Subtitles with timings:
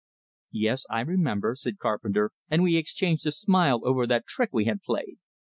[0.49, 4.81] "Yes, I remember," said Carpenter; and we exchanged a smile over that trick we had
[4.81, 5.19] played.